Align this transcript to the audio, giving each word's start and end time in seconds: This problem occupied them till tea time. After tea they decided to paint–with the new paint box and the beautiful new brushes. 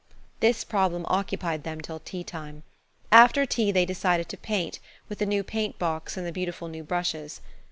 This 0.39 0.63
problem 0.63 1.05
occupied 1.09 1.61
them 1.61 1.79
till 1.79 1.99
tea 1.99 2.23
time. 2.23 2.63
After 3.11 3.45
tea 3.45 3.71
they 3.71 3.85
decided 3.85 4.29
to 4.29 4.35
paint–with 4.37 5.19
the 5.19 5.27
new 5.27 5.43
paint 5.43 5.77
box 5.77 6.17
and 6.17 6.25
the 6.25 6.31
beautiful 6.31 6.67
new 6.67 6.83
brushes. 6.83 7.39